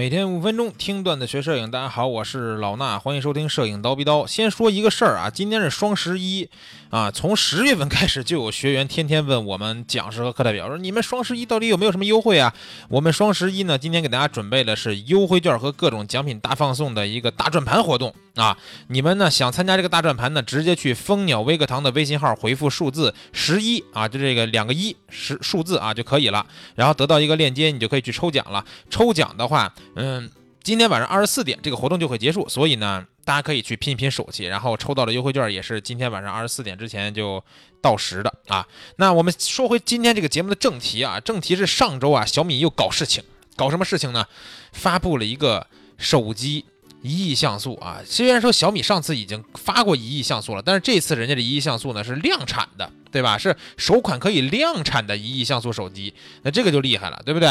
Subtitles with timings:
[0.00, 4.26] 每天五分钟听段子学摄影，大家好，我是老衲，欢迎收听摄影刀逼刀。
[4.26, 6.48] 先说一个事儿啊，今天是双十一
[6.88, 12.54] 啊，从十月份开始就有学员天天问我们讲师和课代表说，你们双十一到底有没有什么优惠啊？
[12.88, 18.56] 我们双十一呢，今天给大家准备的是优惠券和各种奖品大放送的一个大转盘活动啊。
[18.88, 28.64] 你们呢想参加这个大转盘呢，直接去蜂鸟微课堂的微信号回复数字十一啊，就这个两个一十数字啊就可以了，然后得到一个链接，你就可以去抽奖了。
[28.88, 29.70] 抽奖的话。
[29.94, 30.30] 嗯，
[30.62, 37.42] 今天晚上二十四点这个活动就会结束，所以呢，大家可以去拼一拼手气，然后抽到的优惠券也是今天晚上二十四点之前就
[37.80, 38.66] 到时的啊。
[38.96, 43.24] 那我们说回今天这个节目的正题啊，正题是上周啊，小米又搞事情，
[43.56, 44.26] 搞什么事情呢？
[44.72, 45.66] 发布了一个
[45.98, 46.64] 手机
[47.02, 48.00] 一亿像素啊。
[48.04, 53.38] 虽然说小米上次已经发过一亿像素了，但是这次人家的一亿像素呢是量产的，对吧？
[53.38, 57.48] 是首款可以量产的一亿像素手机，那这个就厉害了，对不对？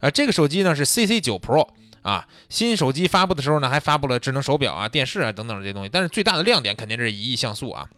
[0.00, 1.68] 呃，这个手机呢是 CC 九 Pro
[2.02, 7.88] 啊，新手机发布的时候呢，还发布了智能手表啊、电视啊等等这些东西，但是最大的亮点肯定是一亿像素啊。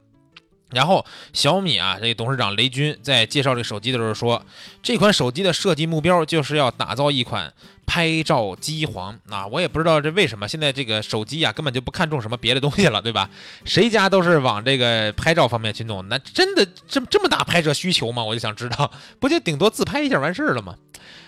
[0.70, 4.44] 然后小米啊，这个董事长雷军在介绍这手机的时候说，
[4.82, 7.52] 这款手机的设计目标就是要打造一款
[7.86, 9.46] 拍照机皇啊。
[9.46, 13.30] 我也不知道这为什么现在这个手机啊根本就不看重什么别的东西了，对吧？
[13.64, 18.24] 谁家都是往这个拍照方面去弄，那真的这这么大拍摄需求吗？
[18.24, 20.74] 我就想知道，不就顶多自拍一下完事儿了吗？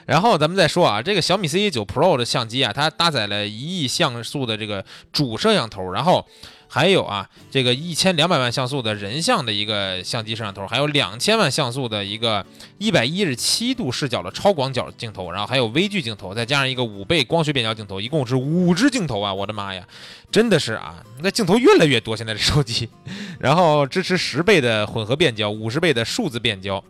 [0.08, 6.26] 然后咱们再说啊，这个小米 CE9 Pro 的相机啊，它搭载了一亿像素的这个主摄像头，然后
[6.66, 12.42] 还有啊这个一千两百万像素的人像的一个相机摄像头，还有两千万像素的一个
[12.78, 19.34] 一百一十七度视角的超广角镜头，然后还有微距镜头，再加上一个五倍光学变焦镜头，一共是五支镜头啊！
[19.34, 19.86] 我的妈呀，
[20.30, 22.88] 真的是啊，那镜头越来越多，现在这手机，
[23.38, 26.82] 然后支持十倍的混合变焦，五十倍的数字变焦，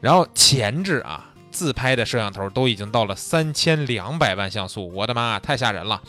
[0.00, 1.28] 然后前置啊。
[1.52, 6.02] 自拍的摄像头都已经到了三千两百万像素，我的妈，太吓人了！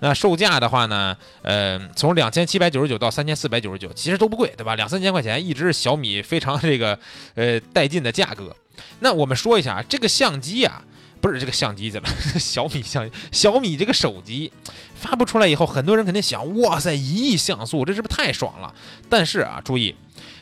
[0.00, 4.74] 那售价的话呢，呃，从两千七百九十九到三千四百九十九，其实都不贵，对吧？
[4.74, 6.98] 两三千块钱，一直是小米非常这个
[7.34, 8.54] 呃带劲的价格。
[9.00, 10.84] 那我们说一下这个相机啊，
[11.20, 12.08] 不是这个相机怎么
[12.38, 14.52] 小米相小米这个手机
[14.94, 18.72] 发布出来以后，很多人肯定想，哇塞，一亿像素，这是不是太爽了？
[19.08, 19.96] 但是啊，注意，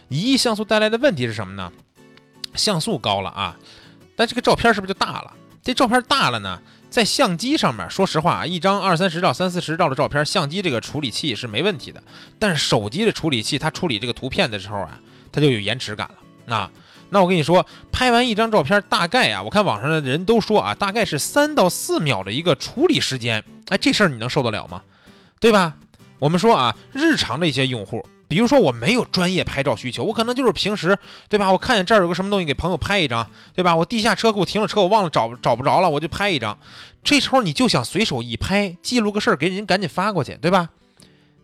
[0.09, 1.73] 一亿像素带来的问题是什么呢？
[2.55, 3.57] 像素高了啊。
[4.17, 5.33] 但这个照片是不是就大了？
[5.63, 12.03] 这照片大了呢，在相机上面，说实话啊，一张二三十兆、三四十兆的照片，相机这个处理器是没问题的。
[12.39, 14.99] 但是手机的处理器，它处理这个图片的时候啊，
[15.31, 16.57] 它就有延迟感了。
[16.57, 16.71] 啊，
[17.11, 23.43] 那我跟你说，拍完一张照片，大概啊，我看网上的人都说啊，大概是三到四秒的一个处理时间。
[23.69, 24.83] 哎，这事儿你能受得了吗？
[25.41, 25.75] 对吧？
[26.21, 28.07] 我们说啊，日常的一些用户。
[28.29, 30.99] 比如说我没有专业拍照需求，我可能就是平时，
[31.29, 31.53] 对吧？
[31.53, 33.77] 我看见这儿有个什么东西，给朋友拍一张，对吧？
[33.77, 36.59] 我地下车库停了车，我忘了找找不着了，我就拍一张。
[37.05, 40.71] 这时候你就想随手一拍，记录个事儿，给人赶紧发过去，对吧？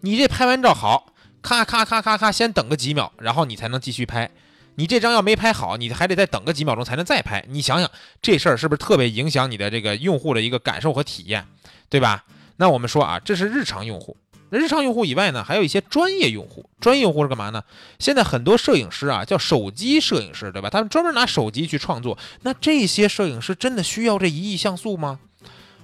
[0.01, 4.29] 你这拍完照好，咔咔咔咔咔，先等个几秒，然后你才能继续拍。
[4.75, 7.45] 你这张要没拍好，你还得再等个几秒钟才能再拍。
[7.49, 7.89] 你想想
[8.21, 11.47] 这事儿是不是特别影响你的这个用户的一个感受和体验，
[11.89, 12.25] 对吧？
[12.57, 14.17] 那我们说啊，这是日常用户。
[14.59, 16.69] 日常用户以外呢，还有一些专业用户。
[16.81, 17.63] 专业用户是干嘛呢？
[17.99, 20.69] 现在很多摄影师啊，叫手机摄影师，对吧？
[20.69, 22.19] 他们专门拿手机去创作。
[22.43, 25.21] 那这些摄影师真的需要这一亿像素吗？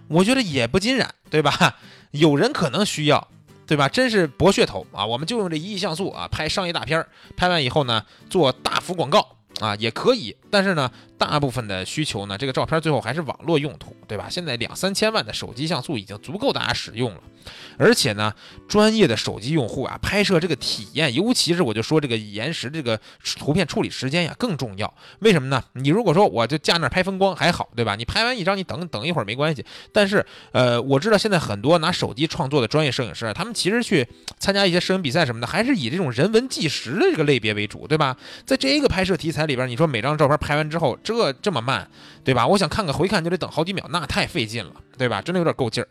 [0.08, 1.76] 我觉得也不尽然，对吧？
[2.10, 3.28] 有人可能需要，
[3.66, 3.88] 对吧？
[3.88, 5.04] 真是博噱头啊！
[5.04, 10.34] 我们就用这一亿像素啊，拍商业大片儿，拍完以后呢，做大幅广告啊，也可以。
[10.50, 14.28] 但是呢，大部分的需求呢，这个照片最后还是网络用途，对吧？
[14.30, 17.20] 现在两三千万的手机像素已经足够大家使用了。
[17.78, 18.32] 而且呢，
[18.66, 22.98] 专业的手机用户啊，拍摄这个体验，尤其是我就说这个延时这个
[23.38, 24.92] 图片处理时间呀更重要。
[25.20, 25.62] 为什么呢？
[25.74, 27.94] 你如果说我就架那拍风光还好，对吧？
[27.94, 29.64] 你拍完一张，你等等一会儿没关系。
[29.92, 34.06] 但是，呃，我知道现在很多拿手机创作的专业摄影师，他们其实去
[34.38, 38.16] 参加一些摄影比赛什么的，还是以这种人文纪实的这个类别为主，对吧？
[38.44, 41.90] 在这个拍摄题材里边，你说每张照片拍完之后，这这么慢，
[42.22, 42.46] 对吧？
[42.46, 45.20] 我想看个回看就得等好几秒，那太费劲了，对吧？
[45.20, 45.88] 真的有点够劲儿。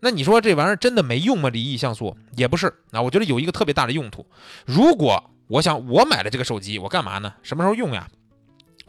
[0.00, 1.48] 那你说这玩意儿真的没用吗？
[1.48, 4.26] 这一亿像素也不是啊，我觉得有一个特别大的用途。
[4.66, 7.32] 如果我想我买了这个手机，我干嘛呢？
[7.42, 8.06] 什么时候用呀？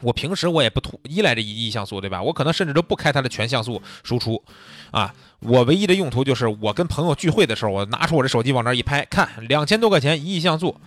[0.02, 2.22] 我平时我也不图依赖这一亿像素，对吧？
[2.22, 4.44] 我可能甚至都不开它的全像素输出
[4.92, 5.14] 啊。
[5.40, 10.80] 我唯一的用途就是我跟朋友聚会的时候，我拿出我这手机往那一拍，看两千多块钱一亿像素。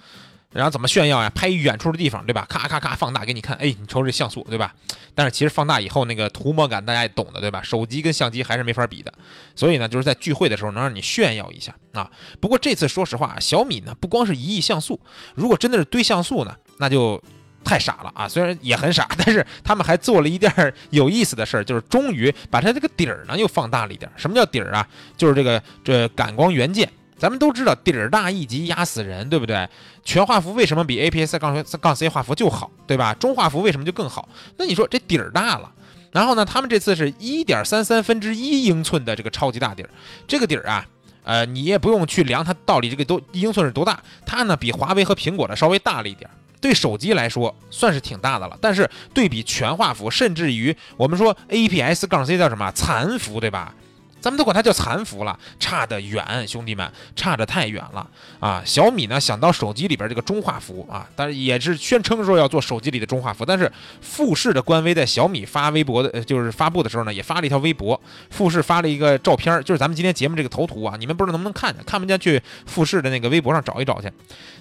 [0.52, 1.30] 然后怎么炫耀呀？
[1.30, 2.44] 拍远处的地方，对吧？
[2.48, 4.74] 咔咔咔放大给你看，哎，你瞅这像素，对吧？
[5.14, 7.62] 但是其实放大以后那个涂抹感大家也懂的，对吧？
[7.62, 9.12] 手机跟相机还是没法比的。
[9.54, 12.10] 所以呢，就是在聚会的时候能让你炫耀一下啊。
[12.40, 14.98] 不过这次说实话，小米呢不光是一亿像素，
[15.34, 17.22] 如果真的是堆像素呢，那就
[17.62, 18.26] 太傻了啊！
[18.26, 20.52] 虽然也很傻， 但是他们还做了一件
[20.90, 24.10] 有意思的事儿，就是终于把它这个底儿呢又放大了一点。
[24.16, 24.88] 什么叫底儿啊？
[25.16, 26.90] 就是这个这感光元件。
[27.20, 29.68] 咱们都知道底儿大一级压死人，对不对？
[30.02, 33.12] 全画幅为什么比 APS 杠杠 C 画幅就好，对吧？
[33.12, 34.26] 中画幅为什么就更好？
[34.56, 35.70] 那你说这底儿大了，
[36.10, 36.46] 然后呢？
[36.46, 39.90] 他们这次是一点三三分之一英寸的这个超级大底儿，
[40.26, 40.86] 这个底儿啊，
[41.22, 46.28] 呃，你也不用去量它到底这个多英寸是多大，它呢比华为和苹果的稍微大了一点。
[46.60, 53.74] 对手机来说算是挺大的了，但是对比全画幅，甚至于我们说 APS 杠 C 叫什么残幅，对吧？
[54.20, 58.06] 咱们都管它叫残幅了，差得远，兄弟们，差得太远了
[58.38, 58.62] 啊！
[58.64, 63.70] 小米呢想到手机里边这个中画幅啊，但是也是宣称说要做手机里的中画幅，但是
[64.00, 68.00] 富士的官微在小米发微博的，就是发布的时候呢，也发了一条微博，
[68.30, 74.10] 富士发了一个照片，就是咱们今天节目这个头图啊，你们不知道能不能看见，看不见去富士的那个微博上找一找去，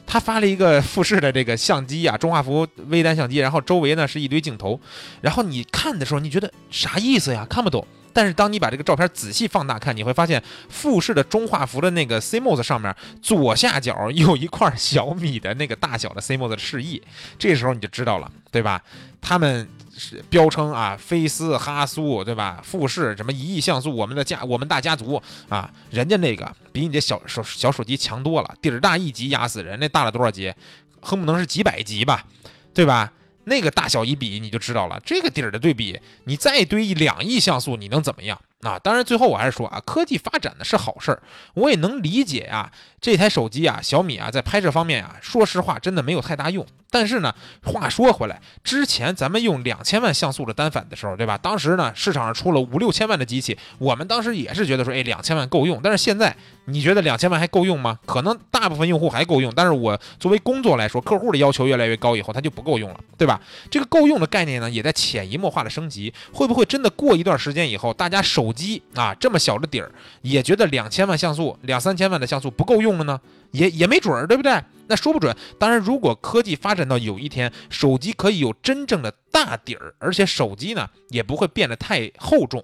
[0.07, 4.79] 他发了一个富士的这个相机啊，中画幅微单相机，然后周围呢是一堆镜头，
[5.21, 7.45] 然后你看的时候你觉得啥意思呀？
[7.49, 7.85] 看不懂。
[8.13, 17.01] 但是当你把这个照片仔细放大看，你会发现富士的中画幅的那个 CMOS 上面左下角有一块小米的那个大小的 CMOS 的示意，
[17.37, 18.81] 这时候你就知道了，对吧？
[19.21, 19.67] 他们
[19.97, 22.61] 是标称啊，菲斯、哈苏，对吧？
[22.63, 30.53] 富士什么一亿像素，我们的家我们大家族啊，人家那个比你这小手小手机强多了，底儿大一级压死人，那大了多少级？
[31.01, 32.25] 恨不能是几百级吧，
[32.73, 33.11] 对吧？
[33.49, 35.01] 那个大小一比，你就知道了。
[35.05, 38.39] 这个底儿的对比，你再堆一两亿像素，你能怎么样？
[38.61, 41.21] 啊，当然，最后我还是说啊，科技发展的是好事儿，
[41.53, 42.69] 我也能理解呀。
[42.99, 46.65] 这台手机啊，小米啊，在拍摄方面啊，说实话，真的没有太大用。
[46.91, 51.37] 但是呢，话说回来，之前咱们用两千万像素的单反的时候，对吧？
[51.37, 55.79] 当时呢，市场上出了五六千万的机器，我们当时也是觉得说，哎，两千万够用。
[55.81, 56.35] 但是现在，
[56.71, 57.99] 你觉得两千万还够用吗？
[58.05, 63.41] 可能大部分用户还够用，但是我作为工作来说，客户的要求越来越高以后，它就不够用了，对吧？
[63.69, 66.13] 这个够用的概念呢，也在潜移默化的升级。
[66.31, 73.19] 会不会真的过一段时间以后，大家手机啊这么小的底儿，也觉得两千万像素、两三千万的像素不够用了呢？
[73.51, 74.61] 也也没准儿，对不对？
[74.87, 75.35] 那说不准。
[75.57, 82.63] 当然，如果科技发展到有一天手机可以有真正的大底儿，而且手机呢也不会变得太厚重，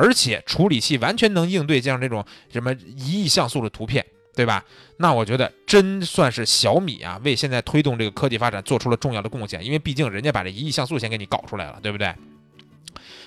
[0.00, 4.04] 而且处理器完全能应对像这种什么一亿像素的图片，
[4.34, 4.64] 对吧？
[4.96, 9.62] 那我觉得真算是小米啊，为现在推动这个科技发展做出了重要的贡献。
[9.62, 12.14] 因为毕竟人家把这一亿像素先给你搞出来了，对不对？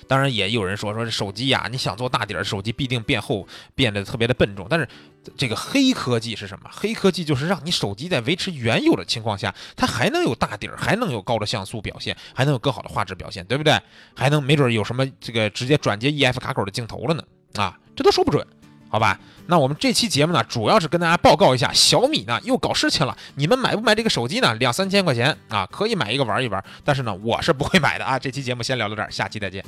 [0.04, 4.66] 当然也有人说说这手机呀，你想做大底儿手机必定变厚，变得特别的笨重。
[4.68, 4.88] 但是
[5.36, 6.70] 这个黑科技是什么？
[6.72, 13.78] 黑科技就是让你手机在维持原有的情况下，它还能有大底儿，还能有高的像素表现，还能有更好的画质表现，对不对？
[14.14, 17.24] 还能没准有什么这个直接转接 EF 卡口的镜头了呢？
[17.54, 18.46] 啊，这都说不准，
[18.88, 19.18] 好吧？
[19.46, 23.16] 那我们这期节目呢，主要是跟大家报告一下，小米呢又搞事情了。
[23.34, 24.54] 你们买不买这个手机呢？
[24.54, 26.64] 两三千块钱啊，可以买一个玩一玩。
[26.84, 28.18] 但是呢，我是不会买的啊。
[28.18, 29.64] 这期节目先聊到这儿，下期再见。